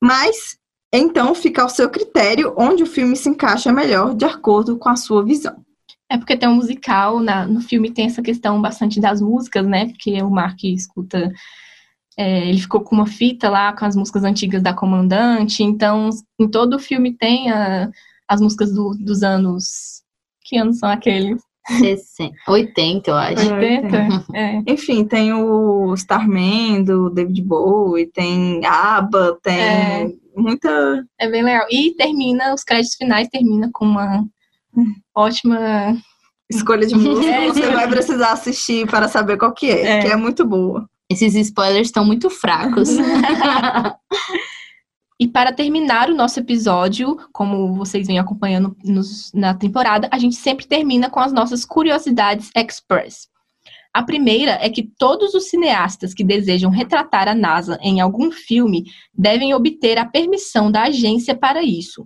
Mas, 0.00 0.56
então, 0.92 1.34
fica 1.34 1.62
ao 1.62 1.68
seu 1.68 1.90
critério 1.90 2.54
onde 2.56 2.84
o 2.84 2.86
filme 2.86 3.16
se 3.16 3.28
encaixa 3.28 3.72
melhor 3.72 4.14
de 4.14 4.24
acordo 4.24 4.78
com 4.78 4.88
a 4.88 4.94
sua 4.94 5.24
visão. 5.24 5.64
É 6.08 6.16
porque 6.16 6.36
tem 6.36 6.48
um 6.48 6.54
musical, 6.54 7.18
na, 7.18 7.46
no 7.46 7.60
filme 7.60 7.90
tem 7.90 8.06
essa 8.06 8.22
questão 8.22 8.60
bastante 8.60 9.00
das 9.00 9.20
músicas, 9.20 9.66
né? 9.66 9.86
Porque 9.88 10.22
o 10.22 10.30
Mark 10.30 10.62
escuta. 10.62 11.32
É, 12.16 12.48
ele 12.48 12.60
ficou 12.60 12.82
com 12.82 12.94
uma 12.94 13.06
fita 13.06 13.48
lá 13.48 13.72
com 13.72 13.86
as 13.86 13.96
músicas 13.96 14.22
antigas 14.22 14.62
da 14.62 14.74
Comandante, 14.74 15.62
então 15.62 16.10
em 16.38 16.46
todo 16.46 16.76
o 16.76 16.78
filme 16.78 17.16
tem 17.16 17.50
a, 17.50 17.90
as 18.28 18.40
músicas 18.42 18.72
do, 18.74 18.90
dos 18.90 19.22
anos. 19.22 20.01
Que 20.52 20.58
anos 20.58 20.78
são 20.80 20.90
aqueles? 20.90 21.40
60, 21.78 22.34
80, 22.46 23.10
eu 23.10 23.14
acho. 23.16 23.54
80? 23.54 24.24
É. 24.34 24.62
Enfim, 24.66 25.02
tem 25.02 25.32
o 25.32 25.94
Starman 25.94 26.84
do 26.84 27.08
David 27.08 27.40
Bowie, 27.40 28.06
tem 28.12 28.60
ABBA, 28.66 29.38
tem 29.42 29.58
É. 29.58 30.08
muita. 30.36 31.02
É 31.18 31.26
bem 31.30 31.42
legal. 31.42 31.66
E 31.70 31.94
termina, 31.96 32.52
os 32.52 32.62
créditos 32.62 32.96
finais 32.96 33.28
termina 33.28 33.70
com 33.72 33.86
uma 33.86 34.24
ótima. 35.16 35.96
Escolha 36.50 36.86
de 36.86 36.96
música, 36.96 37.26
É, 37.34 37.46
você 37.48 37.70
vai 37.70 37.88
precisar 37.88 38.32
assistir 38.32 38.86
para 38.86 39.08
saber 39.08 39.38
qual 39.38 39.54
que 39.54 39.70
é, 39.70 39.86
É. 39.86 40.00
que 40.02 40.08
é 40.08 40.16
muito 40.16 40.44
boa. 40.44 40.86
Esses 41.10 41.34
spoilers 41.34 41.88
estão 41.88 42.04
muito 42.04 42.28
fracos. 42.28 42.90
E 45.22 45.28
para 45.28 45.52
terminar 45.52 46.10
o 46.10 46.16
nosso 46.16 46.40
episódio, 46.40 47.16
como 47.32 47.76
vocês 47.76 48.08
vêm 48.08 48.18
acompanhando 48.18 48.76
nos- 48.82 49.30
na 49.32 49.54
temporada, 49.54 50.08
a 50.10 50.18
gente 50.18 50.34
sempre 50.34 50.66
termina 50.66 51.08
com 51.08 51.20
as 51.20 51.32
nossas 51.32 51.64
curiosidades 51.64 52.50
express. 52.56 53.28
A 53.94 54.02
primeira 54.02 54.58
é 54.60 54.68
que 54.68 54.82
todos 54.82 55.32
os 55.32 55.48
cineastas 55.48 56.12
que 56.12 56.24
desejam 56.24 56.72
retratar 56.72 57.28
a 57.28 57.36
NASA 57.36 57.78
em 57.80 58.00
algum 58.00 58.32
filme 58.32 58.82
devem 59.14 59.54
obter 59.54 59.96
a 59.96 60.04
permissão 60.04 60.72
da 60.72 60.86
agência 60.86 61.36
para 61.36 61.62
isso. 61.62 62.04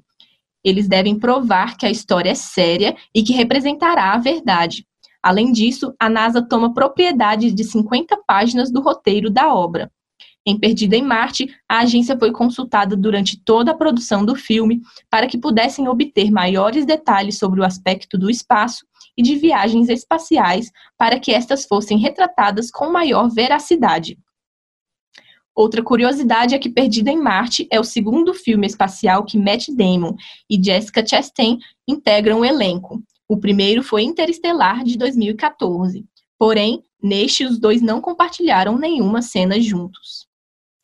Eles 0.63 0.87
devem 0.87 1.19
provar 1.19 1.79
que 1.79 1.87
a 1.87 1.91
história 1.91 2.29
é 2.29 2.35
séria 2.35 2.95
e 3.15 3.23
que 3.23 3.33
representará 3.33 4.13
a 4.13 4.19
verdade. 4.19 4.87
Além 5.23 5.53
disso, 5.53 5.95
a 5.99 6.11
NASA 6.11 6.47
toma 6.47 6.75
propriedade 6.75 7.51
de 7.51 7.65
50 7.65 8.15
páginas 8.27 8.71
do 8.71 8.83
roteiro 8.83 9.31
da 9.31 9.55
obra. 9.55 9.91
Em 10.49 10.57
Perdida 10.57 10.95
em 10.95 11.03
Marte, 11.03 11.53
a 11.69 11.81
agência 11.81 12.17
foi 12.17 12.31
consultada 12.31 12.97
durante 12.97 13.37
toda 13.37 13.73
a 13.73 13.77
produção 13.77 14.25
do 14.25 14.37
filme 14.37 14.81
para 15.11 15.27
que 15.27 15.37
pudessem 15.37 15.89
obter 15.89 16.31
maiores 16.31 16.87
detalhes 16.87 17.37
sobre 17.37 17.61
o 17.61 17.65
aspecto 17.65 18.17
do 18.17 18.31
espaço 18.31 18.87
e 19.17 19.23
de 19.23 19.35
viagens 19.35 19.89
espaciais 19.89 20.71
para 20.97 21.19
que 21.19 21.33
estas 21.33 21.65
fossem 21.65 21.99
retratadas 21.99 22.71
com 22.71 22.93
maior 22.93 23.29
veracidade. 23.29 24.17
Outra 25.53 25.83
curiosidade 25.83 26.55
é 26.55 26.59
que 26.59 26.69
Perdida 26.69 27.11
em 27.11 27.21
Marte 27.21 27.67
é 27.69 27.81
o 27.81 27.85
segundo 27.85 28.33
filme 28.33 28.69
espacial 28.69 29.25
que 29.25 29.39
Matt 29.39 29.71
Damon 29.71 30.15
e 30.49 30.63
Jessica 30.63 31.05
Chastain 31.05 31.59
integram 31.89 32.41
o 32.41 32.45
elenco. 32.45 33.03
O 33.29 33.37
primeiro 33.39 33.83
foi 33.83 34.03
Interestelar, 34.03 34.85
de 34.85 34.97
2014. 34.97 36.05
Porém, 36.39 36.85
neste, 37.03 37.45
os 37.45 37.59
dois 37.59 37.83
não 37.83 38.01
compartilharam 38.01 38.79
nenhuma 38.79 39.23
cena 39.23 39.59
juntos. 39.61 40.26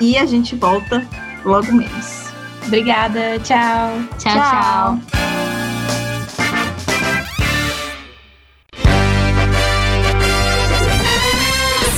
E 0.00 0.16
a 0.16 0.26
gente 0.26 0.54
volta 0.54 1.04
logo 1.44 1.72
menos. 1.72 2.30
Obrigada, 2.66 3.40
tchau. 3.40 3.90
tchau. 4.16 4.32
Tchau. 4.32 4.98
tchau. 5.00 5.19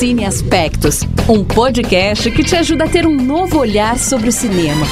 Cine 0.03 0.25
Aspectos, 0.25 1.03
um 1.29 1.45
podcast 1.45 2.29
que 2.33 2.43
te 2.43 2.57
ajuda 2.57 2.87
a 2.87 2.89
ter 2.89 3.07
um 3.07 3.15
novo 3.15 3.61
olhar 3.61 3.97
sobre 3.97 4.31
o 4.31 4.33
cinema. 4.33 4.85